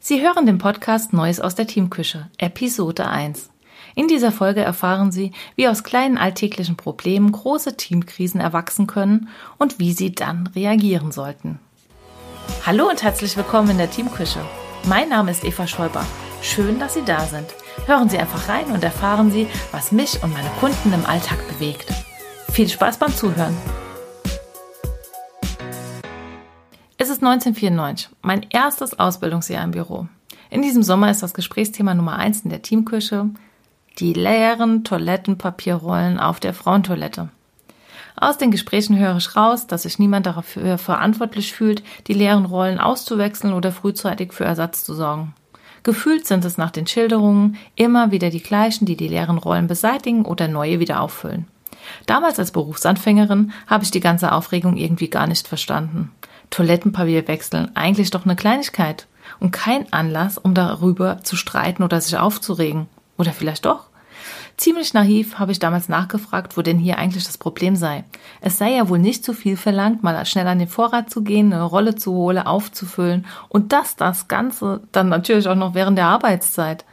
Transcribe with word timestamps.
Sie 0.00 0.22
hören 0.22 0.46
den 0.46 0.58
Podcast 0.58 1.12
Neues 1.12 1.40
aus 1.40 1.56
der 1.56 1.66
Teamküche, 1.66 2.28
Episode 2.38 3.08
1. 3.08 3.50
In 3.96 4.06
dieser 4.06 4.30
Folge 4.30 4.60
erfahren 4.60 5.10
Sie, 5.10 5.32
wie 5.56 5.66
aus 5.66 5.82
kleinen 5.82 6.18
alltäglichen 6.18 6.76
Problemen 6.76 7.32
große 7.32 7.76
Teamkrisen 7.76 8.40
erwachsen 8.40 8.86
können 8.86 9.28
und 9.58 9.80
wie 9.80 9.92
Sie 9.92 10.14
dann 10.14 10.46
reagieren 10.54 11.10
sollten. 11.10 11.58
Hallo 12.64 12.88
und 12.88 13.02
herzlich 13.02 13.36
willkommen 13.36 13.70
in 13.70 13.78
der 13.78 13.90
Teamküche. 13.90 14.40
Mein 14.86 15.08
Name 15.08 15.32
ist 15.32 15.44
Eva 15.44 15.66
Schäuber. 15.66 16.06
Schön, 16.42 16.78
dass 16.78 16.94
Sie 16.94 17.04
da 17.04 17.26
sind. 17.26 17.48
Hören 17.86 18.08
Sie 18.08 18.18
einfach 18.18 18.48
rein 18.48 18.66
und 18.66 18.84
erfahren 18.84 19.32
Sie, 19.32 19.48
was 19.72 19.90
mich 19.90 20.22
und 20.22 20.32
meine 20.32 20.50
Kunden 20.60 20.92
im 20.92 21.06
Alltag 21.06 21.38
bewegt. 21.48 21.92
Viel 22.52 22.68
Spaß 22.68 22.98
beim 22.98 23.14
Zuhören. 23.14 23.56
Es 27.00 27.10
ist 27.10 27.22
1994, 27.22 28.10
mein 28.22 28.44
erstes 28.50 28.98
Ausbildungsjahr 28.98 29.62
im 29.62 29.70
Büro. 29.70 30.08
In 30.50 30.62
diesem 30.62 30.82
Sommer 30.82 31.12
ist 31.12 31.22
das 31.22 31.32
Gesprächsthema 31.32 31.94
Nummer 31.94 32.16
eins 32.16 32.40
in 32.40 32.50
der 32.50 32.62
Teamküche 32.62 33.30
die 34.00 34.12
leeren 34.12 34.82
Toilettenpapierrollen 34.84 36.18
auf 36.18 36.40
der 36.40 36.54
Frauentoilette. 36.54 37.28
Aus 38.16 38.36
den 38.36 38.50
Gesprächen 38.50 38.98
höre 38.98 39.16
ich 39.16 39.36
raus, 39.36 39.68
dass 39.68 39.82
sich 39.82 40.00
niemand 40.00 40.26
dafür 40.26 40.78
verantwortlich 40.78 41.52
fühlt, 41.52 41.84
die 42.08 42.14
leeren 42.14 42.44
Rollen 42.44 42.78
auszuwechseln 42.78 43.52
oder 43.52 43.70
frühzeitig 43.70 44.32
für 44.32 44.44
Ersatz 44.44 44.84
zu 44.84 44.94
sorgen. 44.94 45.34
Gefühlt 45.84 46.26
sind 46.26 46.44
es 46.44 46.58
nach 46.58 46.70
den 46.72 46.86
Schilderungen 46.88 47.56
immer 47.76 48.10
wieder 48.10 48.30
die 48.30 48.42
gleichen, 48.42 48.86
die 48.86 48.96
die 48.96 49.08
leeren 49.08 49.38
Rollen 49.38 49.68
beseitigen 49.68 50.24
oder 50.24 50.48
neue 50.48 50.80
wieder 50.80 51.00
auffüllen. 51.00 51.46
Damals 52.06 52.40
als 52.40 52.50
Berufsanfängerin 52.50 53.52
habe 53.68 53.84
ich 53.84 53.92
die 53.92 54.00
ganze 54.00 54.32
Aufregung 54.32 54.76
irgendwie 54.76 55.08
gar 55.08 55.28
nicht 55.28 55.46
verstanden. 55.46 56.10
Toilettenpapier 56.50 57.28
wechseln, 57.28 57.70
eigentlich 57.74 58.10
doch 58.10 58.24
eine 58.24 58.36
Kleinigkeit 58.36 59.06
und 59.40 59.50
kein 59.50 59.92
Anlass, 59.92 60.38
um 60.38 60.54
darüber 60.54 61.22
zu 61.22 61.36
streiten 61.36 61.82
oder 61.82 62.00
sich 62.00 62.16
aufzuregen. 62.16 62.86
Oder 63.16 63.32
vielleicht 63.32 63.66
doch? 63.66 63.88
Ziemlich 64.56 64.92
naiv 64.92 65.38
habe 65.38 65.52
ich 65.52 65.60
damals 65.60 65.88
nachgefragt, 65.88 66.56
wo 66.56 66.62
denn 66.62 66.78
hier 66.78 66.98
eigentlich 66.98 67.24
das 67.24 67.38
Problem 67.38 67.76
sei. 67.76 68.02
Es 68.40 68.58
sei 68.58 68.72
ja 68.72 68.88
wohl 68.88 68.98
nicht 68.98 69.24
zu 69.24 69.32
viel 69.32 69.56
verlangt, 69.56 70.02
mal 70.02 70.26
schnell 70.26 70.48
an 70.48 70.58
den 70.58 70.66
Vorrat 70.66 71.10
zu 71.10 71.22
gehen, 71.22 71.52
eine 71.52 71.62
Rolle 71.62 71.94
zu 71.94 72.12
holen, 72.12 72.38
aufzufüllen 72.38 73.26
und 73.48 73.72
das, 73.72 73.94
das 73.94 74.26
Ganze 74.26 74.80
dann 74.90 75.08
natürlich 75.08 75.46
auch 75.48 75.54
noch 75.54 75.74
während 75.74 75.96
der 75.96 76.06
Arbeitszeit. 76.06 76.84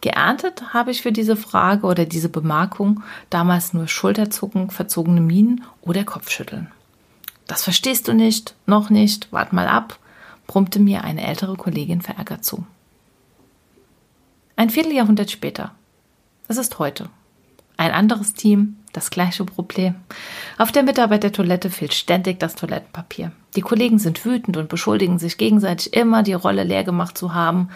Geerntet 0.00 0.74
habe 0.74 0.90
ich 0.90 1.02
für 1.02 1.12
diese 1.12 1.36
Frage 1.36 1.86
oder 1.86 2.06
diese 2.06 2.28
Bemerkung 2.28 3.04
damals 3.30 3.72
nur 3.72 3.86
Schulterzucken, 3.86 4.70
verzogene 4.70 5.20
Mienen 5.20 5.62
oder 5.80 6.02
Kopfschütteln. 6.02 6.72
Das 7.46 7.64
verstehst 7.64 8.08
du 8.08 8.14
nicht, 8.14 8.54
noch 8.66 8.90
nicht, 8.90 9.32
wart 9.32 9.52
mal 9.52 9.68
ab, 9.68 9.98
brummte 10.46 10.80
mir 10.80 11.04
eine 11.04 11.26
ältere 11.26 11.56
Kollegin 11.56 12.02
verärgert 12.02 12.44
zu. 12.44 12.66
Ein 14.56 14.70
Vierteljahrhundert 14.70 15.30
später. 15.30 15.74
Es 16.48 16.56
ist 16.56 16.78
heute. 16.78 17.08
Ein 17.76 17.92
anderes 17.92 18.34
Team, 18.34 18.76
das 18.92 19.10
gleiche 19.10 19.44
Problem. 19.44 19.94
Auf 20.58 20.70
der 20.72 20.82
Mitarbeitertoilette 20.82 21.70
fehlt 21.70 21.94
ständig 21.94 22.38
das 22.38 22.54
Toilettenpapier. 22.54 23.32
Die 23.56 23.62
Kollegen 23.62 23.98
sind 23.98 24.24
wütend 24.24 24.56
und 24.56 24.68
beschuldigen 24.68 25.18
sich 25.18 25.38
gegenseitig 25.38 25.94
immer, 25.94 26.22
die 26.22 26.34
Rolle 26.34 26.64
leer 26.64 26.84
gemacht 26.84 27.16
zu 27.16 27.34
haben 27.34 27.70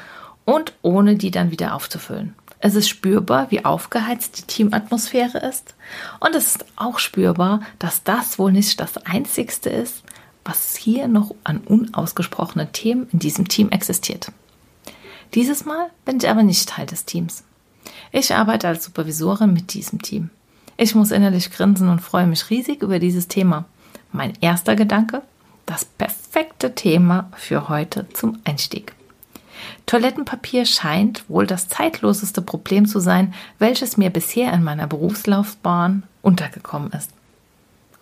und 0.44 0.74
ohne 0.82 1.16
die 1.16 1.30
dann 1.30 1.50
wieder 1.50 1.74
aufzufüllen. 1.74 2.34
Es 2.66 2.74
ist 2.74 2.88
spürbar, 2.88 3.52
wie 3.52 3.64
aufgeheizt 3.64 4.38
die 4.38 4.42
Teamatmosphäre 4.42 5.38
ist. 5.38 5.76
Und 6.18 6.34
es 6.34 6.46
ist 6.48 6.64
auch 6.74 6.98
spürbar, 6.98 7.60
dass 7.78 8.02
das 8.02 8.40
wohl 8.40 8.50
nicht 8.50 8.80
das 8.80 8.96
Einzigste 9.06 9.70
ist, 9.70 10.02
was 10.44 10.74
hier 10.74 11.06
noch 11.06 11.32
an 11.44 11.58
unausgesprochenen 11.58 12.72
Themen 12.72 13.08
in 13.12 13.20
diesem 13.20 13.46
Team 13.46 13.68
existiert. 13.68 14.32
Dieses 15.32 15.64
Mal 15.64 15.90
bin 16.04 16.16
ich 16.16 16.28
aber 16.28 16.42
nicht 16.42 16.68
Teil 16.68 16.86
des 16.86 17.04
Teams. 17.04 17.44
Ich 18.10 18.34
arbeite 18.34 18.66
als 18.66 18.84
Supervisorin 18.84 19.52
mit 19.52 19.72
diesem 19.72 20.02
Team. 20.02 20.30
Ich 20.76 20.96
muss 20.96 21.12
innerlich 21.12 21.52
grinsen 21.52 21.88
und 21.88 22.00
freue 22.00 22.26
mich 22.26 22.50
riesig 22.50 22.82
über 22.82 22.98
dieses 22.98 23.28
Thema. 23.28 23.64
Mein 24.10 24.32
erster 24.40 24.74
Gedanke, 24.74 25.22
das 25.66 25.84
perfekte 25.84 26.74
Thema 26.74 27.30
für 27.36 27.68
heute 27.68 28.08
zum 28.12 28.40
Einstieg. 28.42 28.96
Toilettenpapier 29.86 30.66
scheint 30.66 31.28
wohl 31.30 31.46
das 31.46 31.68
zeitloseste 31.68 32.42
Problem 32.42 32.86
zu 32.86 32.98
sein, 32.98 33.32
welches 33.60 33.96
mir 33.96 34.10
bisher 34.10 34.52
in 34.52 34.64
meiner 34.64 34.88
Berufslaufbahn 34.88 36.02
untergekommen 36.22 36.90
ist. 36.90 37.12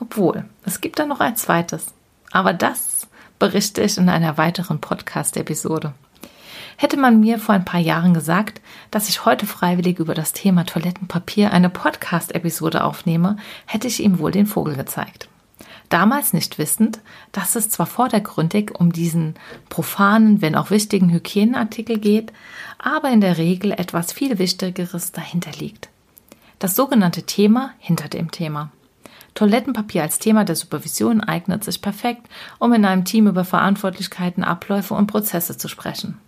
Obwohl, 0.00 0.46
es 0.64 0.80
gibt 0.80 0.98
da 0.98 1.04
noch 1.04 1.20
ein 1.20 1.36
zweites. 1.36 1.92
Aber 2.32 2.54
das 2.54 3.06
berichte 3.38 3.82
ich 3.82 3.98
in 3.98 4.08
einer 4.08 4.38
weiteren 4.38 4.80
Podcast-Episode. 4.80 5.92
Hätte 6.78 6.96
man 6.96 7.20
mir 7.20 7.38
vor 7.38 7.54
ein 7.54 7.66
paar 7.66 7.80
Jahren 7.80 8.14
gesagt, 8.14 8.62
dass 8.90 9.10
ich 9.10 9.26
heute 9.26 9.46
freiwillig 9.46 9.98
über 9.98 10.14
das 10.14 10.32
Thema 10.32 10.64
Toilettenpapier 10.64 11.52
eine 11.52 11.68
Podcast-Episode 11.68 12.82
aufnehme, 12.82 13.36
hätte 13.66 13.88
ich 13.88 14.02
ihm 14.02 14.18
wohl 14.18 14.32
den 14.32 14.46
Vogel 14.46 14.74
gezeigt 14.74 15.28
damals 15.94 16.32
nicht 16.32 16.58
wissend, 16.58 16.98
dass 17.30 17.54
es 17.54 17.70
zwar 17.70 17.86
vordergründig 17.86 18.72
um 18.74 18.92
diesen 18.92 19.34
profanen, 19.68 20.42
wenn 20.42 20.56
auch 20.56 20.70
wichtigen 20.70 21.12
Hygieneartikel 21.12 21.98
geht, 21.98 22.32
aber 22.78 23.10
in 23.10 23.20
der 23.20 23.38
Regel 23.38 23.70
etwas 23.70 24.12
viel 24.12 24.40
Wichtigeres 24.40 25.12
dahinter 25.12 25.52
liegt. 25.52 25.88
Das 26.58 26.74
sogenannte 26.74 27.22
Thema 27.22 27.70
hinter 27.78 28.08
dem 28.08 28.32
Thema. 28.32 28.72
Toilettenpapier 29.34 30.02
als 30.02 30.18
Thema 30.18 30.44
der 30.44 30.56
Supervision 30.56 31.20
eignet 31.20 31.62
sich 31.62 31.80
perfekt, 31.80 32.26
um 32.58 32.72
in 32.72 32.84
einem 32.84 33.04
Team 33.04 33.28
über 33.28 33.44
Verantwortlichkeiten, 33.44 34.42
Abläufe 34.42 34.94
und 34.94 35.06
Prozesse 35.06 35.56
zu 35.56 35.68
sprechen. 35.68 36.18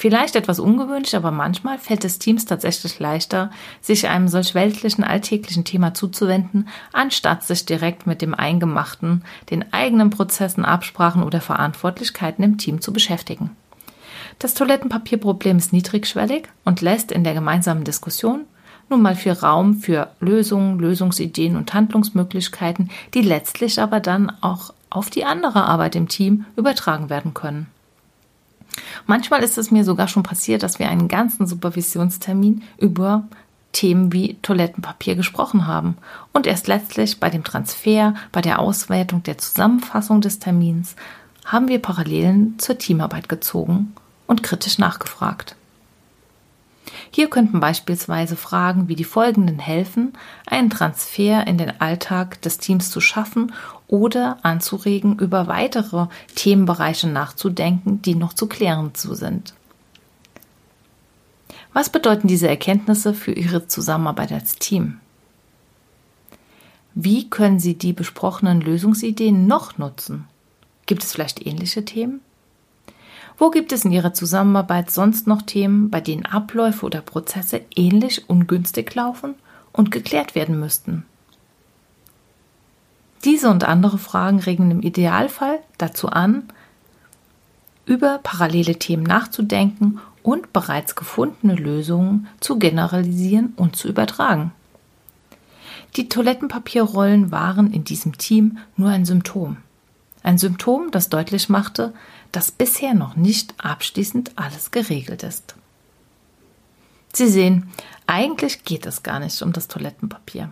Vielleicht 0.00 0.36
etwas 0.36 0.60
ungewöhnlich, 0.60 1.16
aber 1.16 1.32
manchmal 1.32 1.76
fällt 1.76 2.04
es 2.04 2.20
Teams 2.20 2.44
tatsächlich 2.44 3.00
leichter, 3.00 3.50
sich 3.80 4.06
einem 4.06 4.28
solch 4.28 4.54
weltlichen, 4.54 5.02
alltäglichen 5.02 5.64
Thema 5.64 5.92
zuzuwenden, 5.92 6.68
anstatt 6.92 7.42
sich 7.42 7.66
direkt 7.66 8.06
mit 8.06 8.22
dem 8.22 8.32
Eingemachten, 8.32 9.24
den 9.50 9.72
eigenen 9.72 10.10
Prozessen, 10.10 10.64
Absprachen 10.64 11.24
oder 11.24 11.40
Verantwortlichkeiten 11.40 12.44
im 12.44 12.58
Team 12.58 12.80
zu 12.80 12.92
beschäftigen. 12.92 13.50
Das 14.38 14.54
Toilettenpapierproblem 14.54 15.58
ist 15.58 15.72
niedrigschwellig 15.72 16.44
und 16.64 16.80
lässt 16.80 17.10
in 17.10 17.24
der 17.24 17.34
gemeinsamen 17.34 17.82
Diskussion 17.82 18.42
nun 18.88 19.02
mal 19.02 19.16
viel 19.16 19.32
Raum 19.32 19.74
für 19.74 20.10
Lösungen, 20.20 20.78
Lösungsideen 20.78 21.56
und 21.56 21.74
Handlungsmöglichkeiten, 21.74 22.88
die 23.14 23.22
letztlich 23.22 23.80
aber 23.80 23.98
dann 23.98 24.30
auch 24.42 24.72
auf 24.90 25.10
die 25.10 25.24
andere 25.24 25.64
Arbeit 25.64 25.96
im 25.96 26.06
Team 26.06 26.44
übertragen 26.54 27.10
werden 27.10 27.34
können. 27.34 27.66
Manchmal 29.06 29.42
ist 29.42 29.58
es 29.58 29.70
mir 29.70 29.84
sogar 29.84 30.08
schon 30.08 30.22
passiert, 30.22 30.62
dass 30.62 30.78
wir 30.78 30.88
einen 30.88 31.08
ganzen 31.08 31.46
Supervisionstermin 31.46 32.62
über 32.78 33.24
Themen 33.72 34.12
wie 34.12 34.34
Toilettenpapier 34.42 35.14
gesprochen 35.14 35.66
haben 35.66 35.96
und 36.32 36.46
erst 36.46 36.68
letztlich 36.68 37.20
bei 37.20 37.30
dem 37.30 37.44
Transfer, 37.44 38.14
bei 38.32 38.40
der 38.40 38.58
Auswertung 38.58 39.22
der 39.22 39.38
Zusammenfassung 39.38 40.20
des 40.20 40.38
Termins 40.38 40.96
haben 41.44 41.68
wir 41.68 41.80
Parallelen 41.80 42.58
zur 42.58 42.78
Teamarbeit 42.78 43.28
gezogen 43.28 43.94
und 44.26 44.42
kritisch 44.42 44.78
nachgefragt. 44.78 45.56
Hier 47.10 47.28
könnten 47.28 47.60
beispielsweise 47.60 48.36
Fragen 48.36 48.88
wie 48.88 48.96
die 48.96 49.04
folgenden 49.04 49.58
helfen, 49.58 50.12
einen 50.46 50.70
Transfer 50.70 51.46
in 51.46 51.58
den 51.58 51.80
Alltag 51.80 52.40
des 52.42 52.58
Teams 52.58 52.90
zu 52.90 53.00
schaffen 53.00 53.52
oder 53.88 54.38
anzuregen, 54.42 55.18
über 55.18 55.46
weitere 55.48 56.06
Themenbereiche 56.34 57.08
nachzudenken, 57.08 58.00
die 58.02 58.14
noch 58.14 58.34
zu 58.34 58.46
klären 58.46 58.94
zu 58.94 59.14
sind. 59.14 59.54
Was 61.72 61.90
bedeuten 61.90 62.28
diese 62.28 62.48
Erkenntnisse 62.48 63.14
für 63.14 63.32
Ihre 63.32 63.66
Zusammenarbeit 63.66 64.32
als 64.32 64.56
Team? 64.56 65.00
Wie 66.94 67.30
können 67.30 67.60
Sie 67.60 67.74
die 67.74 67.92
besprochenen 67.92 68.60
Lösungsideen 68.60 69.46
noch 69.46 69.78
nutzen? 69.78 70.24
Gibt 70.86 71.04
es 71.04 71.12
vielleicht 71.12 71.46
ähnliche 71.46 71.84
Themen? 71.84 72.20
Wo 73.36 73.50
gibt 73.50 73.70
es 73.70 73.84
in 73.84 73.92
Ihrer 73.92 74.12
Zusammenarbeit 74.14 74.90
sonst 74.90 75.28
noch 75.28 75.42
Themen, 75.42 75.90
bei 75.90 76.00
denen 76.00 76.26
Abläufe 76.26 76.84
oder 76.84 77.00
Prozesse 77.00 77.60
ähnlich 77.76 78.28
ungünstig 78.28 78.92
laufen 78.94 79.34
und 79.72 79.92
geklärt 79.92 80.34
werden 80.34 80.58
müssten? 80.58 81.04
Diese 83.24 83.50
und 83.50 83.64
andere 83.64 83.98
Fragen 83.98 84.38
regen 84.38 84.70
im 84.70 84.82
Idealfall 84.82 85.58
dazu 85.76 86.08
an, 86.08 86.44
über 87.84 88.18
parallele 88.22 88.78
Themen 88.78 89.02
nachzudenken 89.02 90.00
und 90.22 90.52
bereits 90.52 90.94
gefundene 90.94 91.54
Lösungen 91.54 92.28
zu 92.40 92.58
generalisieren 92.58 93.54
und 93.56 93.76
zu 93.76 93.88
übertragen. 93.88 94.52
Die 95.96 96.08
Toilettenpapierrollen 96.08 97.32
waren 97.32 97.72
in 97.72 97.84
diesem 97.84 98.18
Team 98.18 98.58
nur 98.76 98.90
ein 98.90 99.06
Symptom. 99.06 99.56
Ein 100.22 100.36
Symptom, 100.36 100.90
das 100.90 101.08
deutlich 101.08 101.48
machte, 101.48 101.94
dass 102.30 102.50
bisher 102.50 102.92
noch 102.92 103.16
nicht 103.16 103.54
abschließend 103.56 104.32
alles 104.36 104.70
geregelt 104.70 105.22
ist. 105.22 105.54
Sie 107.12 107.28
sehen, 107.28 107.70
eigentlich 108.06 108.64
geht 108.64 108.84
es 108.84 109.02
gar 109.02 109.20
nicht 109.20 109.40
um 109.40 109.52
das 109.52 109.68
Toilettenpapier. 109.68 110.50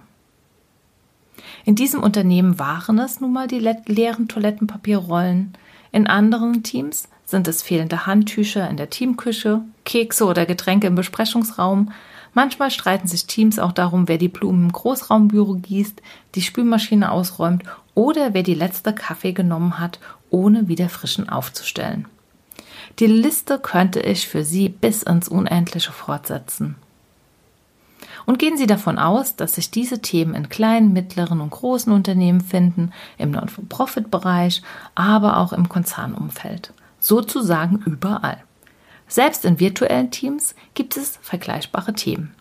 In 1.64 1.74
diesem 1.74 2.02
Unternehmen 2.02 2.58
waren 2.58 2.98
es 2.98 3.20
nun 3.20 3.32
mal 3.32 3.48
die 3.48 3.58
leeren 3.58 4.28
Toilettenpapierrollen, 4.28 5.52
in 5.92 6.06
anderen 6.06 6.62
Teams 6.62 7.08
Sind 7.24 7.48
es 7.48 7.62
fehlende 7.62 8.06
Handtücher 8.06 8.68
in 8.70 8.76
der 8.76 8.90
Teamküche, 8.90 9.62
Kekse 9.84 10.26
oder 10.26 10.46
Getränke 10.46 10.86
im 10.86 10.94
Besprechungsraum? 10.94 11.90
Manchmal 12.34 12.70
streiten 12.70 13.08
sich 13.08 13.26
Teams 13.26 13.58
auch 13.58 13.72
darum, 13.72 14.06
wer 14.06 14.18
die 14.18 14.28
Blumen 14.28 14.66
im 14.66 14.72
Großraumbüro 14.72 15.54
gießt, 15.54 16.02
die 16.34 16.42
Spülmaschine 16.42 17.10
ausräumt 17.10 17.64
oder 17.94 18.34
wer 18.34 18.42
die 18.42 18.54
letzte 18.54 18.92
Kaffee 18.92 19.32
genommen 19.32 19.80
hat, 19.80 19.98
ohne 20.30 20.68
wieder 20.68 20.88
frischen 20.88 21.28
aufzustellen. 21.28 22.06
Die 22.98 23.06
Liste 23.06 23.58
könnte 23.58 24.00
ich 24.00 24.28
für 24.28 24.44
Sie 24.44 24.68
bis 24.68 25.02
ins 25.02 25.28
Unendliche 25.28 25.92
fortsetzen. 25.92 26.76
Und 28.26 28.40
gehen 28.40 28.58
Sie 28.58 28.66
davon 28.66 28.98
aus, 28.98 29.36
dass 29.36 29.54
sich 29.54 29.70
diese 29.70 30.02
Themen 30.02 30.34
in 30.34 30.48
kleinen, 30.48 30.92
mittleren 30.92 31.40
und 31.40 31.50
großen 31.50 31.92
Unternehmen 31.92 32.40
finden, 32.40 32.92
im 33.18 33.30
Non-Profit-Bereich, 33.30 34.62
aber 34.96 35.38
auch 35.38 35.52
im 35.52 35.68
Konzernumfeld. 35.68 36.72
Sozusagen 36.98 37.78
überall. 37.86 38.42
Selbst 39.06 39.44
in 39.44 39.60
virtuellen 39.60 40.10
Teams 40.10 40.56
gibt 40.74 40.96
es 40.96 41.18
vergleichbare 41.22 41.94
Themen. 41.94 42.34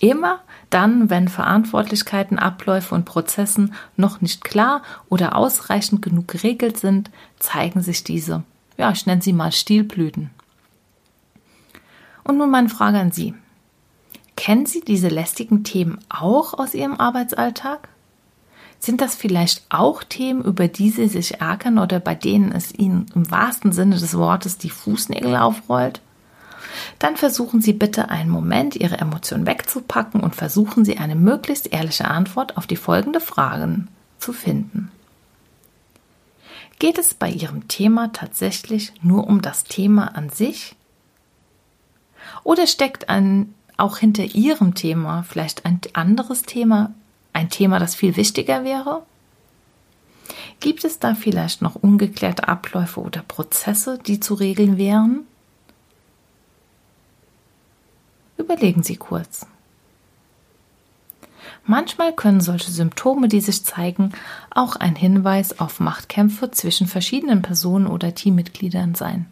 Immer 0.00 0.40
dann, 0.70 1.10
wenn 1.10 1.28
Verantwortlichkeiten, 1.28 2.38
Abläufe 2.38 2.94
und 2.94 3.04
Prozessen 3.04 3.74
noch 3.96 4.20
nicht 4.20 4.44
klar 4.44 4.82
oder 5.08 5.36
ausreichend 5.36 6.02
genug 6.02 6.28
geregelt 6.28 6.78
sind, 6.78 7.10
zeigen 7.38 7.80
sich 7.80 8.04
diese, 8.04 8.42
ja, 8.76 8.90
ich 8.90 9.06
nenne 9.06 9.22
sie 9.22 9.32
mal 9.32 9.52
Stilblüten. 9.52 10.30
Und 12.24 12.38
nun 12.38 12.50
meine 12.50 12.68
Frage 12.68 12.98
an 12.98 13.12
Sie. 13.12 13.34
Kennen 14.36 14.66
Sie 14.66 14.80
diese 14.80 15.08
lästigen 15.08 15.64
Themen 15.64 15.98
auch 16.08 16.54
aus 16.54 16.74
Ihrem 16.74 16.94
Arbeitsalltag? 16.94 17.88
Sind 18.78 19.00
das 19.00 19.14
vielleicht 19.14 19.64
auch 19.70 20.02
Themen, 20.04 20.44
über 20.44 20.68
die 20.68 20.90
Sie 20.90 21.08
sich 21.08 21.40
ärgern 21.40 21.78
oder 21.78 22.00
bei 22.00 22.14
denen 22.14 22.52
es 22.52 22.74
Ihnen 22.74 23.06
im 23.14 23.30
wahrsten 23.30 23.72
Sinne 23.72 23.96
des 23.96 24.16
Wortes 24.18 24.58
die 24.58 24.70
Fußnägel 24.70 25.36
aufrollt? 25.36 26.02
Dann 26.98 27.16
versuchen 27.16 27.60
Sie 27.62 27.72
bitte 27.72 28.10
einen 28.10 28.28
Moment, 28.28 28.76
Ihre 28.76 28.98
Emotionen 28.98 29.46
wegzupacken 29.46 30.20
und 30.20 30.34
versuchen 30.34 30.84
Sie 30.84 30.98
eine 30.98 31.14
möglichst 31.14 31.72
ehrliche 31.72 32.06
Antwort 32.06 32.56
auf 32.56 32.66
die 32.66 32.76
folgende 32.76 33.20
Fragen 33.20 33.88
zu 34.18 34.32
finden. 34.32 34.90
Geht 36.78 36.98
es 36.98 37.14
bei 37.14 37.30
Ihrem 37.30 37.68
Thema 37.68 38.12
tatsächlich 38.12 38.92
nur 39.02 39.26
um 39.26 39.40
das 39.40 39.64
Thema 39.64 40.14
an 40.14 40.28
sich? 40.28 40.76
Oder 42.42 42.66
steckt 42.66 43.08
ein 43.08 43.54
auch 43.76 43.98
hinter 43.98 44.24
Ihrem 44.24 44.74
Thema 44.74 45.22
vielleicht 45.22 45.64
ein 45.64 45.80
anderes 45.92 46.42
Thema, 46.42 46.92
ein 47.32 47.50
Thema, 47.50 47.78
das 47.78 47.94
viel 47.94 48.16
wichtiger 48.16 48.64
wäre? 48.64 49.02
Gibt 50.60 50.84
es 50.84 50.98
da 50.98 51.14
vielleicht 51.14 51.62
noch 51.62 51.74
ungeklärte 51.74 52.48
Abläufe 52.48 53.00
oder 53.00 53.22
Prozesse, 53.22 53.98
die 53.98 54.20
zu 54.20 54.34
regeln 54.34 54.78
wären? 54.78 55.26
Überlegen 58.36 58.82
Sie 58.82 58.96
kurz. 58.96 59.46
Manchmal 61.66 62.12
können 62.12 62.40
solche 62.40 62.70
Symptome, 62.70 63.28
die 63.28 63.40
sich 63.40 63.64
zeigen, 63.64 64.12
auch 64.50 64.76
ein 64.76 64.96
Hinweis 64.96 65.58
auf 65.58 65.80
Machtkämpfe 65.80 66.50
zwischen 66.50 66.86
verschiedenen 66.86 67.42
Personen 67.42 67.86
oder 67.86 68.14
Teammitgliedern 68.14 68.94
sein. 68.94 69.26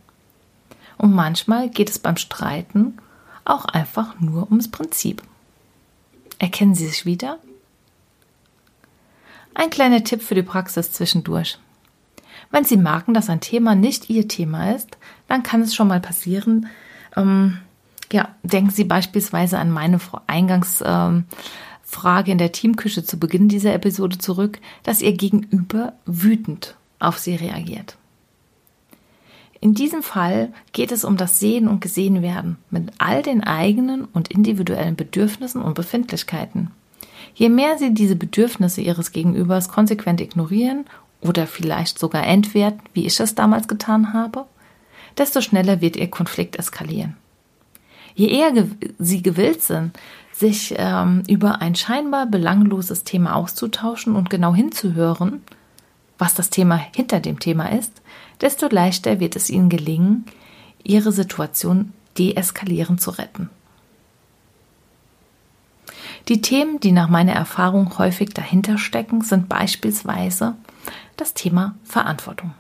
Und 0.97 1.13
manchmal 1.13 1.69
geht 1.69 1.91
es 1.91 1.99
beim 1.99 2.17
Streiten 2.17 2.99
auch 3.45 3.65
einfach 3.65 4.21
nur 4.21 4.51
ums 4.51 4.71
Prinzip. 4.71 5.23
Erkennen 6.39 6.75
Sie 6.75 6.87
sich 6.87 7.07
wieder? 7.07 7.39
Ein 9.55 9.71
kleiner 9.71 10.03
Tipp 10.03 10.23
für 10.23 10.35
die 10.35 10.43
Praxis 10.43 10.93
zwischendurch. 10.93 11.59
Wenn 12.51 12.65
Sie 12.65 12.77
merken, 12.77 13.15
dass 13.15 13.31
ein 13.31 13.41
Thema 13.41 13.75
nicht 13.75 14.11
Ihr 14.11 14.29
Thema 14.29 14.75
ist, 14.75 14.99
dann 15.29 15.43
kann 15.43 15.63
es 15.63 15.75
schon 15.75 15.89
mal 15.89 16.01
passieren. 16.01 16.69
Ähm, 17.17 17.59
ja, 18.13 18.29
denken 18.43 18.71
Sie 18.71 18.85
beispielsweise 18.85 19.59
an 19.59 19.71
meine 19.71 19.99
Eingangsfrage 20.27 21.27
ähm, 22.31 22.33
in 22.33 22.39
der 22.39 22.53
Teamküche 22.53 23.05
zu 23.05 23.19
Beginn 23.19 23.49
dieser 23.49 23.73
Episode 23.75 24.19
zurück, 24.19 24.61
dass 24.83 25.03
Ihr 25.03 25.13
Gegenüber 25.13 25.95
wütend 26.05 26.77
auf 26.99 27.19
Sie 27.19 27.35
reagiert. 27.35 27.97
In 29.63 29.75
diesem 29.75 30.03
Fall 30.03 30.53
geht 30.73 30.91
es 30.91 31.05
um 31.05 31.17
das 31.17 31.39
Sehen 31.39 31.69
und 31.69 31.81
Gesehenwerden 31.81 32.57
mit 32.71 32.91
all 32.99 33.23
den 33.23 33.45
eigenen 33.45 34.07
und 34.07 34.27
individuellen 34.27 34.97
Bedürfnissen 34.97 35.63
und 35.63 35.75
Befindlichkeiten. 35.75 36.73
Je 37.37 37.49
mehr 37.49 37.79
Sie 37.79 37.95
diese 37.95 38.17
Bedürfnisse 38.17 38.81
Ihres 38.81 39.13
Gegenübers 39.13 39.69
konsequent 39.69 40.21
ignorieren 40.21 40.85
oder 41.21 41.47
vielleicht 41.47 42.01
sogar 42.01 42.27
entwerten, 42.27 42.81
wie 42.93 43.07
ich 43.07 43.21
es 43.21 43.37
damals 43.37 43.69
getan 43.69 44.13
habe, 44.13 44.47
desto 45.17 45.41
schneller 45.41 45.81
wird 45.81 45.95
Ihr 45.95 46.11
Konflikt 46.11 46.57
eskalieren. 46.57 47.17
Je 48.17 48.27
eher 48.27 48.51
ge 48.51 48.67
Sie 48.99 49.23
gewillt 49.23 49.63
sind, 49.63 49.97
sich 50.33 50.75
ähm, 50.77 51.23
über 51.29 51.63
ein 51.63 51.77
scheinbar 51.77 52.27
belangloses 52.27 53.05
Thema 53.05 53.37
auszutauschen 53.37 54.17
und 54.17 54.29
genau 54.29 54.57
hinzuhören, 54.57 55.41
was 56.23 56.35
das 56.35 56.51
Thema 56.51 56.77
hinter 56.77 57.19
dem 57.19 57.41
Thema 57.41 57.73
ist, 57.73 58.01
desto 58.41 58.69
leichter 58.69 59.19
wird 59.19 59.35
es 59.35 59.51
ihnen 59.51 59.69
gelingen, 59.69 60.25
ihre 60.85 61.11
Situation 61.11 61.93
deeskalierend 62.17 63.01
zu 63.01 63.11
retten. 63.11 63.51
Die 66.29 66.41
Themen, 66.41 66.79
die 66.79 66.93
nach 66.93 67.09
meiner 67.09 67.33
Erfahrung 67.33 67.99
häufig 67.99 68.29
dahinter 68.31 68.79
stecken, 68.79 69.23
sind 69.23 69.49
beispielsweise 69.49 70.55
das 71.17 71.35
Thema 71.35 71.75
Verantwortung. 71.83 72.55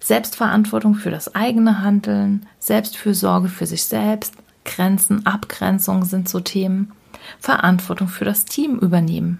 Selbstverantwortung 0.00 0.96
für 0.96 1.12
das 1.12 1.32
eigene 1.36 1.80
Handeln, 1.80 2.46
Selbstfürsorge 2.58 3.48
für 3.48 3.66
sich 3.66 3.84
selbst, 3.84 4.34
Grenzen, 4.64 5.24
Abgrenzung 5.26 6.04
sind 6.04 6.28
so 6.28 6.40
Themen, 6.40 6.90
Verantwortung 7.38 8.08
für 8.08 8.24
das 8.24 8.46
Team 8.46 8.80
übernehmen. 8.80 9.38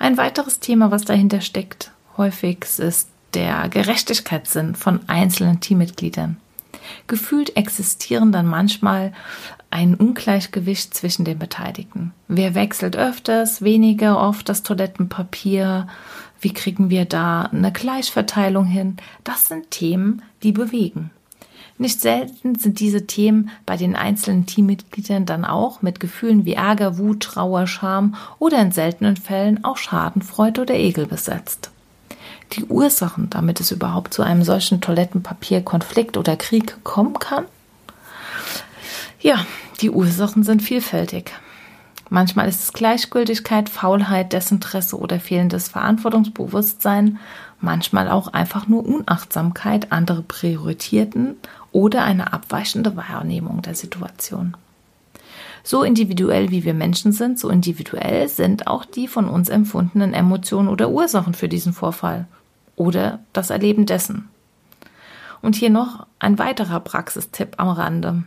Ein 0.00 0.16
weiteres 0.16 0.60
Thema, 0.60 0.90
was 0.90 1.04
dahinter 1.04 1.42
steckt, 1.42 1.92
häufig 2.16 2.64
ist 2.78 3.10
der 3.34 3.68
Gerechtigkeitssinn 3.68 4.74
von 4.74 5.00
einzelnen 5.08 5.60
Teammitgliedern. 5.60 6.38
Gefühlt 7.06 7.54
existieren 7.54 8.32
dann 8.32 8.46
manchmal 8.46 9.12
ein 9.68 9.94
Ungleichgewicht 9.94 10.94
zwischen 10.94 11.26
den 11.26 11.38
Beteiligten. 11.38 12.12
Wer 12.28 12.54
wechselt 12.54 12.96
öfters, 12.96 13.60
weniger 13.60 14.18
oft 14.18 14.48
das 14.48 14.62
Toilettenpapier? 14.62 15.86
Wie 16.40 16.54
kriegen 16.54 16.88
wir 16.88 17.04
da 17.04 17.42
eine 17.42 17.70
Gleichverteilung 17.70 18.64
hin? 18.64 18.96
Das 19.22 19.48
sind 19.48 19.70
Themen, 19.70 20.22
die 20.42 20.52
bewegen. 20.52 21.10
Nicht 21.80 22.00
selten 22.00 22.56
sind 22.56 22.78
diese 22.78 23.06
Themen 23.06 23.50
bei 23.64 23.76
den 23.76 23.96
einzelnen 23.96 24.44
Teammitgliedern 24.44 25.24
dann 25.24 25.44
auch 25.44 25.80
mit 25.80 25.98
Gefühlen 25.98 26.44
wie 26.44 26.52
Ärger, 26.52 26.98
Wut, 26.98 27.22
Trauer, 27.22 27.66
Scham 27.66 28.14
oder 28.38 28.60
in 28.60 28.70
seltenen 28.70 29.16
Fällen 29.16 29.64
auch 29.64 29.78
Schadenfreude 29.78 30.60
oder 30.60 30.74
Ekel 30.74 31.06
besetzt 31.06 31.70
die 32.52 32.64
Ursachen, 32.64 33.30
damit 33.30 33.60
es 33.60 33.70
überhaupt 33.70 34.14
zu 34.14 34.22
einem 34.22 34.42
solchen 34.42 34.80
Toilettenpapierkonflikt 34.80 36.16
oder 36.16 36.36
Krieg 36.36 36.82
kommen 36.84 37.18
kann? 37.18 37.44
Ja, 39.20 39.44
die 39.80 39.90
Ursachen 39.90 40.42
sind 40.42 40.62
vielfältig. 40.62 41.32
Manchmal 42.08 42.48
ist 42.48 42.60
es 42.60 42.72
Gleichgültigkeit, 42.72 43.68
Faulheit, 43.68 44.32
Desinteresse 44.32 44.98
oder 44.98 45.20
fehlendes 45.20 45.68
Verantwortungsbewusstsein, 45.68 47.18
manchmal 47.60 48.08
auch 48.08 48.28
einfach 48.28 48.66
nur 48.66 48.84
Unachtsamkeit, 48.84 49.92
andere 49.92 50.22
Prioritierten 50.22 51.36
oder 51.72 52.04
eine 52.04 52.32
abweichende 52.32 52.96
Wahrnehmung 52.96 53.62
der 53.62 53.74
Situation. 53.74 54.56
So 55.62 55.82
individuell 55.82 56.50
wie 56.50 56.64
wir 56.64 56.74
Menschen 56.74 57.12
sind, 57.12 57.38
so 57.38 57.48
individuell 57.48 58.28
sind 58.28 58.66
auch 58.66 58.84
die 58.84 59.08
von 59.08 59.28
uns 59.28 59.48
empfundenen 59.48 60.14
Emotionen 60.14 60.68
oder 60.68 60.90
Ursachen 60.90 61.34
für 61.34 61.48
diesen 61.48 61.72
Vorfall 61.72 62.26
oder 62.76 63.20
das 63.32 63.50
Erleben 63.50 63.86
dessen. 63.86 64.28
Und 65.42 65.56
hier 65.56 65.70
noch 65.70 66.06
ein 66.18 66.38
weiterer 66.38 66.80
Praxistipp 66.80 67.54
am 67.58 67.68
Rande. 67.68 68.22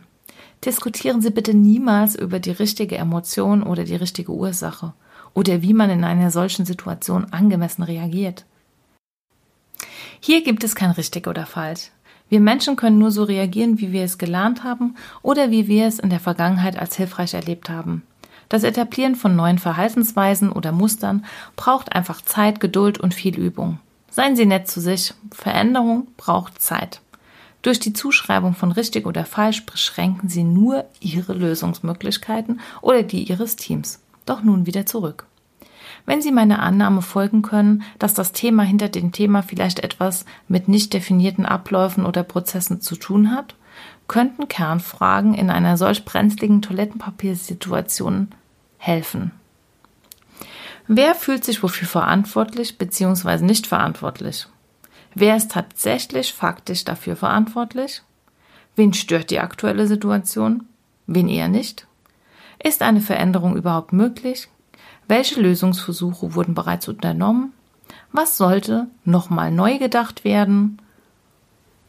Diskutieren 0.64 1.20
Sie 1.20 1.30
bitte 1.30 1.54
niemals 1.54 2.14
über 2.14 2.38
die 2.38 2.50
richtige 2.50 2.96
Emotion 2.96 3.62
oder 3.62 3.84
die 3.84 3.96
richtige 3.96 4.32
Ursache 4.32 4.94
oder 5.34 5.62
wie 5.62 5.74
man 5.74 5.90
in 5.90 6.04
einer 6.04 6.30
solchen 6.30 6.64
Situation 6.64 7.26
angemessen 7.32 7.82
reagiert. 7.82 8.44
Hier 10.20 10.42
gibt 10.42 10.64
es 10.64 10.74
kein 10.74 10.92
richtig 10.92 11.26
oder 11.26 11.44
falsch. 11.44 11.90
Wir 12.28 12.40
Menschen 12.40 12.76
können 12.76 12.98
nur 12.98 13.10
so 13.10 13.24
reagieren, 13.24 13.78
wie 13.78 13.92
wir 13.92 14.02
es 14.02 14.18
gelernt 14.18 14.64
haben 14.64 14.96
oder 15.22 15.50
wie 15.50 15.68
wir 15.68 15.86
es 15.86 15.98
in 15.98 16.10
der 16.10 16.20
Vergangenheit 16.20 16.78
als 16.78 16.96
hilfreich 16.96 17.34
erlebt 17.34 17.68
haben. 17.68 18.02
Das 18.48 18.64
Etablieren 18.64 19.14
von 19.14 19.36
neuen 19.36 19.58
Verhaltensweisen 19.58 20.52
oder 20.52 20.72
Mustern 20.72 21.24
braucht 21.56 21.94
einfach 21.94 22.20
Zeit, 22.22 22.60
Geduld 22.60 22.98
und 22.98 23.14
viel 23.14 23.38
Übung. 23.38 23.78
Seien 24.10 24.36
Sie 24.36 24.46
nett 24.46 24.68
zu 24.68 24.80
sich. 24.80 25.12
Veränderung 25.32 26.06
braucht 26.16 26.60
Zeit. 26.60 27.00
Durch 27.62 27.80
die 27.80 27.94
Zuschreibung 27.94 28.54
von 28.54 28.72
richtig 28.72 29.06
oder 29.06 29.24
falsch 29.24 29.64
beschränken 29.64 30.28
Sie 30.28 30.44
nur 30.44 30.84
Ihre 31.00 31.32
Lösungsmöglichkeiten 31.32 32.60
oder 32.82 33.02
die 33.02 33.24
Ihres 33.24 33.56
Teams. 33.56 34.00
Doch 34.26 34.42
nun 34.42 34.66
wieder 34.66 34.86
zurück. 34.86 35.26
Wenn 36.06 36.20
Sie 36.20 36.32
meiner 36.32 36.60
Annahme 36.60 37.02
folgen 37.02 37.42
können, 37.42 37.82
dass 37.98 38.14
das 38.14 38.32
Thema 38.32 38.62
hinter 38.62 38.88
dem 38.88 39.12
Thema 39.12 39.42
vielleicht 39.42 39.80
etwas 39.80 40.26
mit 40.48 40.68
nicht 40.68 40.92
definierten 40.92 41.46
Abläufen 41.46 42.04
oder 42.04 42.22
Prozessen 42.22 42.80
zu 42.80 42.96
tun 42.96 43.30
hat, 43.30 43.54
könnten 44.06 44.48
Kernfragen 44.48 45.34
in 45.34 45.50
einer 45.50 45.76
solch 45.76 46.04
brenzligen 46.04 46.60
Toilettenpapiersituation 46.60 48.28
helfen. 48.76 49.30
Wer 50.86 51.14
fühlt 51.14 51.44
sich 51.44 51.62
wofür 51.62 51.88
verantwortlich 51.88 52.76
bzw. 52.76 53.42
nicht 53.42 53.66
verantwortlich? 53.66 54.46
Wer 55.14 55.36
ist 55.36 55.52
tatsächlich 55.52 56.34
faktisch 56.34 56.84
dafür 56.84 57.16
verantwortlich? 57.16 58.02
Wen 58.76 58.92
stört 58.92 59.30
die 59.30 59.40
aktuelle 59.40 59.86
Situation? 59.86 60.66
Wen 61.06 61.28
eher 61.28 61.48
nicht? 61.48 61.86
Ist 62.62 62.82
eine 62.82 63.00
Veränderung 63.00 63.56
überhaupt 63.56 63.92
möglich? 63.92 64.48
Welche 65.08 65.40
Lösungsversuche 65.40 66.34
wurden 66.34 66.54
bereits 66.54 66.88
unternommen? 66.88 67.52
Was 68.12 68.36
sollte 68.36 68.86
nochmal 69.04 69.50
neu 69.50 69.78
gedacht 69.78 70.24
werden? 70.24 70.78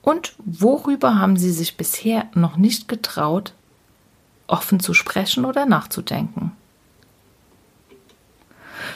Und 0.01 0.33
worüber 0.43 1.17
haben 1.17 1.37
Sie 1.37 1.51
sich 1.51 1.77
bisher 1.77 2.27
noch 2.33 2.57
nicht 2.57 2.87
getraut, 2.87 3.53
offen 4.47 4.79
zu 4.79 4.93
sprechen 4.93 5.45
oder 5.45 5.65
nachzudenken? 5.65 6.51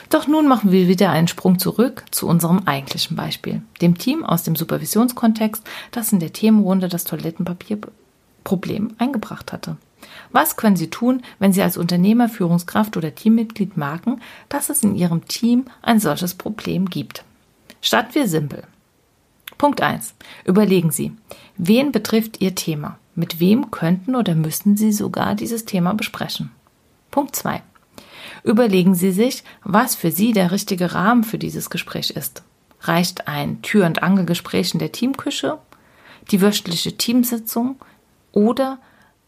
Doch 0.08 0.26
nun 0.26 0.46
machen 0.46 0.72
wir 0.72 0.88
wieder 0.88 1.10
einen 1.10 1.28
Sprung 1.28 1.58
zurück 1.58 2.04
zu 2.10 2.28
unserem 2.28 2.62
eigentlichen 2.66 3.16
Beispiel, 3.16 3.62
dem 3.80 3.96
Team 3.98 4.24
aus 4.24 4.42
dem 4.42 4.54
Supervisionskontext, 4.56 5.62
das 5.90 6.12
in 6.12 6.20
der 6.20 6.32
Themenrunde 6.32 6.88
das 6.88 7.04
Toilettenpapierproblem 7.04 8.94
eingebracht 8.98 9.52
hatte. 9.52 9.76
Was 10.32 10.56
können 10.56 10.76
Sie 10.76 10.90
tun, 10.90 11.22
wenn 11.38 11.52
Sie 11.52 11.62
als 11.62 11.76
Unternehmer, 11.76 12.28
Führungskraft 12.28 12.96
oder 12.96 13.14
Teammitglied 13.14 13.76
merken, 13.76 14.20
dass 14.48 14.70
es 14.70 14.82
in 14.82 14.94
Ihrem 14.94 15.26
Team 15.26 15.64
ein 15.82 16.00
solches 16.00 16.34
Problem 16.34 16.86
gibt? 16.86 17.24
Starten 17.80 18.14
wir 18.14 18.28
simpel. 18.28 18.62
Punkt 19.58 19.82
1. 19.82 20.14
Überlegen 20.44 20.90
Sie, 20.90 21.12
wen 21.56 21.92
betrifft 21.92 22.40
Ihr 22.40 22.54
Thema? 22.54 22.98
Mit 23.14 23.40
wem 23.40 23.70
könnten 23.70 24.14
oder 24.14 24.34
müssten 24.34 24.76
Sie 24.76 24.92
sogar 24.92 25.34
dieses 25.34 25.64
Thema 25.64 25.94
besprechen? 25.94 26.50
Punkt 27.10 27.34
2. 27.36 27.62
Überlegen 28.44 28.94
Sie 28.94 29.10
sich, 29.10 29.44
was 29.64 29.94
für 29.94 30.10
Sie 30.10 30.32
der 30.32 30.50
richtige 30.52 30.94
Rahmen 30.94 31.24
für 31.24 31.38
dieses 31.38 31.70
Gespräch 31.70 32.10
ist. 32.10 32.42
Reicht 32.82 33.28
ein 33.28 33.60
Tür- 33.62 33.86
und 33.86 34.02
Angelgespräch 34.02 34.72
in 34.72 34.78
der 34.78 34.92
Teamküche, 34.92 35.58
die 36.30 36.40
wöchentliche 36.40 36.96
Teamsitzung 36.96 37.76
oder 38.32 38.78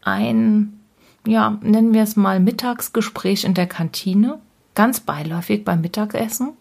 ein, 0.01 0.79
ja, 1.25 1.57
nennen 1.61 1.93
wir 1.93 2.03
es 2.03 2.15
mal 2.15 2.39
Mittagsgespräch 2.39 3.43
in 3.43 3.53
der 3.53 3.67
Kantine, 3.67 4.39
ganz 4.75 4.99
beiläufig 4.99 5.63
beim 5.63 5.81
Mittagessen? 5.81 6.53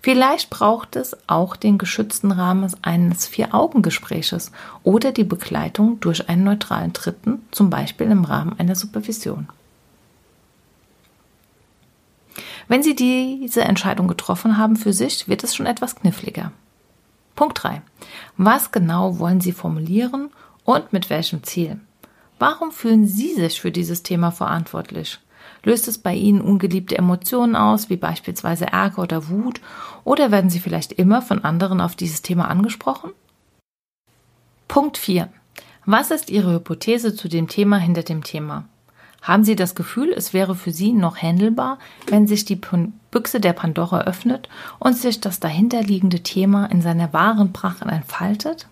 Vielleicht 0.00 0.50
braucht 0.50 0.96
es 0.96 1.16
auch 1.28 1.56
den 1.56 1.78
geschützten 1.78 2.30
Rahmen 2.30 2.70
eines 2.82 3.26
Vier-Augen-Gespräches 3.26 4.52
oder 4.82 5.12
die 5.12 5.24
Begleitung 5.24 5.98
durch 6.00 6.28
einen 6.28 6.44
neutralen 6.44 6.92
Dritten, 6.92 7.42
zum 7.50 7.70
Beispiel 7.70 8.08
im 8.08 8.24
Rahmen 8.24 8.58
einer 8.58 8.74
Supervision. 8.74 9.48
Wenn 12.68 12.82
Sie 12.82 12.94
diese 12.94 13.62
Entscheidung 13.62 14.08
getroffen 14.08 14.58
haben 14.58 14.76
für 14.76 14.92
sich, 14.92 15.26
wird 15.26 15.42
es 15.42 15.56
schon 15.56 15.66
etwas 15.66 15.96
kniffliger. 15.96 16.52
Punkt 17.34 17.62
3. 17.62 17.80
Was 18.36 18.72
genau 18.72 19.18
wollen 19.18 19.40
Sie 19.40 19.52
formulieren 19.52 20.30
und 20.64 20.92
mit 20.92 21.08
welchem 21.08 21.42
Ziel? 21.44 21.80
Warum 22.38 22.70
fühlen 22.70 23.06
Sie 23.06 23.34
sich 23.34 23.60
für 23.60 23.72
dieses 23.72 24.02
Thema 24.02 24.30
verantwortlich? 24.30 25.18
Löst 25.64 25.88
es 25.88 25.98
bei 25.98 26.14
Ihnen 26.14 26.40
ungeliebte 26.40 26.96
Emotionen 26.96 27.56
aus, 27.56 27.90
wie 27.90 27.96
beispielsweise 27.96 28.66
Ärger 28.66 29.02
oder 29.02 29.28
Wut, 29.28 29.60
oder 30.04 30.30
werden 30.30 30.50
Sie 30.50 30.60
vielleicht 30.60 30.92
immer 30.92 31.20
von 31.20 31.44
anderen 31.44 31.80
auf 31.80 31.96
dieses 31.96 32.22
Thema 32.22 32.48
angesprochen? 32.48 33.10
Punkt 34.68 34.98
4. 34.98 35.28
Was 35.84 36.10
ist 36.10 36.30
Ihre 36.30 36.52
Hypothese 36.52 37.14
zu 37.14 37.28
dem 37.28 37.48
Thema 37.48 37.78
hinter 37.78 38.02
dem 38.02 38.22
Thema? 38.22 38.64
Haben 39.22 39.42
Sie 39.42 39.56
das 39.56 39.74
Gefühl, 39.74 40.12
es 40.12 40.32
wäre 40.32 40.54
für 40.54 40.70
Sie 40.70 40.92
noch 40.92 41.16
händelbar, 41.20 41.78
wenn 42.06 42.26
sich 42.26 42.44
die 42.44 42.60
Büchse 43.10 43.40
der 43.40 43.52
Pandora 43.52 44.02
öffnet 44.02 44.48
und 44.78 44.96
sich 44.96 45.20
das 45.20 45.40
dahinterliegende 45.40 46.20
Thema 46.20 46.66
in 46.66 46.82
seiner 46.82 47.12
wahren 47.12 47.52
Pracht 47.52 47.82
entfaltet? 47.82 48.68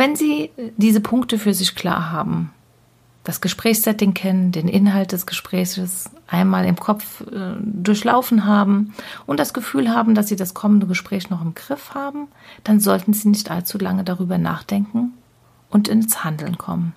Wenn 0.00 0.16
Sie 0.16 0.50
diese 0.78 1.02
Punkte 1.02 1.38
für 1.38 1.52
sich 1.52 1.74
klar 1.74 2.10
haben, 2.10 2.54
das 3.22 3.42
Gesprächssetting 3.42 4.14
kennen, 4.14 4.50
den 4.50 4.66
Inhalt 4.66 5.12
des 5.12 5.26
Gesprächs 5.26 6.08
einmal 6.26 6.64
im 6.64 6.76
Kopf 6.76 7.20
äh, 7.20 7.56
durchlaufen 7.60 8.46
haben 8.46 8.94
und 9.26 9.38
das 9.38 9.52
Gefühl 9.52 9.90
haben, 9.90 10.14
dass 10.14 10.28
Sie 10.28 10.36
das 10.36 10.54
kommende 10.54 10.86
Gespräch 10.86 11.28
noch 11.28 11.42
im 11.42 11.52
Griff 11.52 11.92
haben, 11.92 12.28
dann 12.64 12.80
sollten 12.80 13.12
Sie 13.12 13.28
nicht 13.28 13.50
allzu 13.50 13.76
lange 13.76 14.02
darüber 14.02 14.38
nachdenken 14.38 15.12
und 15.68 15.86
ins 15.86 16.24
Handeln 16.24 16.56
kommen. 16.56 16.94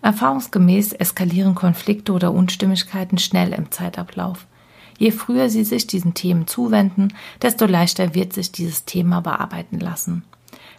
Erfahrungsgemäß 0.00 0.94
eskalieren 0.94 1.54
Konflikte 1.54 2.14
oder 2.14 2.32
Unstimmigkeiten 2.32 3.18
schnell 3.18 3.52
im 3.52 3.70
Zeitablauf. 3.70 4.46
Je 4.96 5.10
früher 5.10 5.50
Sie 5.50 5.64
sich 5.64 5.86
diesen 5.86 6.14
Themen 6.14 6.46
zuwenden, 6.46 7.12
desto 7.42 7.66
leichter 7.66 8.14
wird 8.14 8.32
sich 8.32 8.50
dieses 8.50 8.86
Thema 8.86 9.20
bearbeiten 9.20 9.78
lassen. 9.78 10.24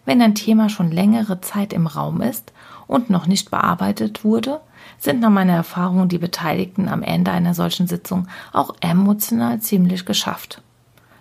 Wenn 0.06 0.22
ein 0.22 0.36
Thema 0.36 0.70
schon 0.70 0.92
längere 0.92 1.42
Zeit 1.42 1.74
im 1.74 1.88
Raum 1.88 2.22
ist 2.22 2.54
und 2.88 3.10
noch 3.10 3.28
nicht 3.28 3.52
bearbeitet 3.52 4.24
wurde, 4.24 4.62
sind 4.98 5.20
nach 5.20 5.30
meiner 5.30 5.54
Erfahrung 5.54 6.08
die 6.08 6.18
Beteiligten 6.18 6.88
am 6.88 7.04
Ende 7.04 7.32
einer 7.32 7.54
solchen 7.54 7.88
Sitzung 7.88 8.28
auch 8.52 8.76
emotional 8.82 9.60
ziemlich 9.60 10.06
geschafft. 10.06 10.62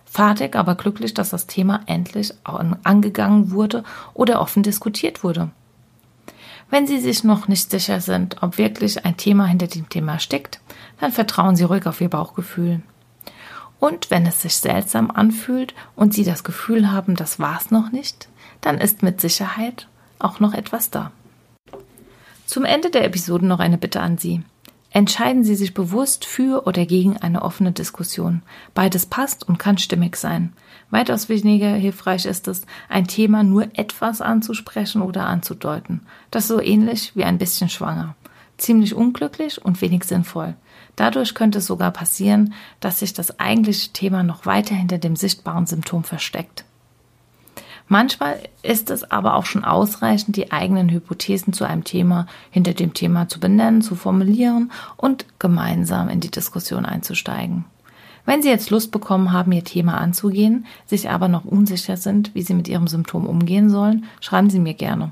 Fertig, 0.05 0.57
aber 0.57 0.75
glücklich, 0.75 1.15
dass 1.15 1.31
das 1.31 1.47
Thema 1.47 1.81
endlich 1.87 2.35
angegangen 2.45 3.53
wurde 3.53 3.85
oder 4.13 4.41
offen 4.41 4.63
diskutiert 4.63 5.23
wurde. 5.23 5.51
Wenn 6.69 6.87
Sie 6.87 6.99
sich 6.99 7.25
noch 7.25 7.49
nicht 7.49 7.71
sicher 7.71 8.01
sind, 8.01 8.43
ob 8.43 8.59
wirklich 8.59 9.05
ein 9.05 9.17
Thema 9.17 9.47
hinter 9.47 9.67
dem 9.67 9.89
Thema 9.89 10.19
steckt, 10.19 10.61
dann 11.01 11.13
vertrauen 11.13 11.57
Sie 11.57 11.65
ruhig 11.65 11.87
auf 11.87 12.01
Ihr 12.01 12.09
Bauchgefühl. 12.09 12.81
Und 13.81 14.11
wenn 14.11 14.27
es 14.27 14.43
sich 14.43 14.57
seltsam 14.57 15.11
anfühlt 15.11 15.75
und 15.97 16.13
Sie 16.13 16.25
das 16.25 16.45
Gefühl 16.45 16.93
haben, 16.93 17.17
das 17.17 17.41
war's 17.41 17.71
noch 17.71 17.91
nicht, 17.93 18.29
dann 18.61 18.79
ist 18.79 19.03
mit 19.03 19.21
Sicherheit 19.21 19.89
auch 20.19 20.41
noch 20.41 20.55
etwas 20.55 20.91
da. 20.91 21.13
Zum 22.47 22.65
Ende 22.65 22.91
der 22.91 23.05
Episode 23.05 23.47
noch 23.47 23.61
eine 23.61 23.79
Bitte 23.79 24.01
an 24.01 24.19
Sie. 24.19 24.43
Entscheiden 24.93 25.45
Sie 25.45 25.55
sich 25.55 25.73
bewusst 25.73 26.25
für 26.25 26.67
oder 26.67 26.85
gegen 26.85 27.17
eine 27.17 27.43
offene 27.43 27.71
Diskussion. 27.71 28.43
Beides 28.75 29.07
passt 29.07 29.49
und 29.49 29.59
kann 29.59 29.79
stimmig 29.79 30.17
sein. 30.17 30.53
Weitaus 30.91 31.29
weniger 31.29 31.75
hilfreich 31.75 32.27
ist 32.27 32.49
es, 32.49 32.63
ein 32.89 33.07
Thema 33.07 33.45
nur 33.45 33.69
etwas 33.79 34.21
anzusprechen 34.21 35.01
oder 35.03 35.27
anzudeuten. 35.27 36.01
Das 36.33 36.45
ist 36.45 36.49
so 36.49 36.61
ähnlich 36.61 37.13
wie 37.15 37.23
ein 37.23 37.39
bisschen 37.39 37.69
schwanger. 37.69 38.17
Ziemlich 38.59 38.95
unglücklich 38.95 39.65
und 39.65 39.81
wenig 39.81 40.05
sinnvoll. 40.05 40.55
Dadurch 40.97 41.35
könnte 41.35 41.59
es 41.59 41.67
sogar 41.67 41.93
passieren, 41.93 42.53
dass 42.81 42.99
sich 42.99 43.15
das 43.15 43.39
eigentliche 43.39 43.93
Thema 43.93 44.25
noch 44.25 44.45
weiter 44.45 44.75
hinter 44.75 44.99
dem 44.99 45.15
sichtbaren 45.15 45.67
Symptom 45.67 46.03
versteckt. 46.03 46.65
Manchmal 47.93 48.39
ist 48.63 48.89
es 48.89 49.11
aber 49.11 49.35
auch 49.35 49.47
schon 49.47 49.65
ausreichend, 49.65 50.37
die 50.37 50.53
eigenen 50.53 50.91
Hypothesen 50.91 51.53
zu 51.53 51.65
einem 51.65 51.83
Thema 51.83 52.29
hinter 52.53 52.73
dem 52.73 52.95
Thema 52.95 53.29
zu 53.29 53.41
benennen, 53.41 53.83
zu 53.83 53.97
formulieren 53.97 54.71
und 54.97 55.27
gemeinsam 55.41 56.09
in 56.09 56.21
die 56.21 56.31
Diskussion 56.31 56.87
einzusteigen. 56.87 57.65
Wenn 58.25 58.43
Sie 58.43 58.49
jetzt 58.49 58.71
Lust 58.71 58.93
bekommen 58.93 59.33
haben, 59.33 59.51
Ihr 59.51 59.65
Thema 59.65 59.99
anzugehen, 59.99 60.67
sich 60.87 61.11
aber 61.11 61.27
noch 61.27 61.45
unsicher 61.45 61.97
sind, 61.97 62.33
wie 62.37 62.43
Sie 62.43 62.55
mit 62.55 62.69
Ihrem 62.69 62.87
Symptom 62.87 63.27
umgehen 63.27 63.71
sollen, 63.71 64.05
schreiben 64.21 64.51
Sie 64.51 64.61
mir 64.61 64.75
gerne. 64.75 65.11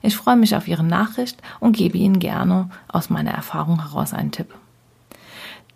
Ich 0.00 0.16
freue 0.16 0.36
mich 0.36 0.56
auf 0.56 0.66
Ihre 0.66 0.82
Nachricht 0.82 1.42
und 1.60 1.76
gebe 1.76 1.98
Ihnen 1.98 2.20
gerne 2.20 2.70
aus 2.88 3.10
meiner 3.10 3.32
Erfahrung 3.32 3.82
heraus 3.82 4.14
einen 4.14 4.30
Tipp. 4.30 4.54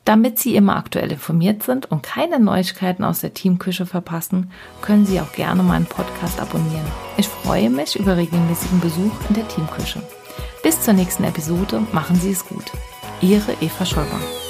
Damit 0.08 0.38
Sie 0.38 0.56
immer 0.56 0.76
aktuell 0.76 1.12
informiert 1.12 1.64
sind 1.64 1.90
und 1.90 2.02
keine 2.02 2.40
Neuigkeiten 2.40 3.04
aus 3.04 3.20
der 3.20 3.34
Teamküche 3.34 3.84
verpassen, 3.84 4.50
können 4.80 5.04
Sie 5.04 5.20
auch 5.20 5.32
gerne 5.32 5.62
meinen 5.62 5.84
Podcast 5.84 6.40
abonnieren. 6.40 6.86
Ich 7.18 7.28
freue 7.28 7.68
mich 7.68 7.94
über 7.94 8.16
regelmäßigen 8.16 8.80
Besuch 8.80 9.12
in 9.28 9.34
der 9.34 9.46
Teamküche. 9.48 10.00
Bis 10.62 10.80
zur 10.80 10.94
nächsten 10.94 11.24
Episode, 11.24 11.82
machen 11.92 12.16
Sie 12.16 12.30
es 12.30 12.46
gut. 12.46 12.72
Ihre 13.20 13.52
Eva 13.60 13.84
Schollmann. 13.84 14.47